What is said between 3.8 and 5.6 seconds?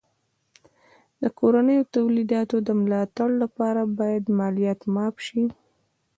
باید مالیه معاف سي.